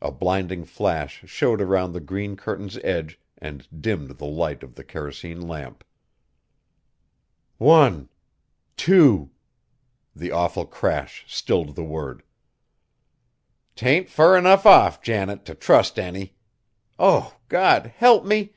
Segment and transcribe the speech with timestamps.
[0.00, 4.84] A blinding flash showed around the green curtain's edge and dimmed the light of the
[4.84, 5.82] kerosene lamp.
[7.58, 8.08] "One
[8.76, 9.30] two."
[10.14, 12.22] The awful crash stilled the word.
[13.74, 16.36] "'T ain't fur enough off, Janet, to trust any!
[16.96, 17.36] Oh!
[17.48, 18.54] God help me!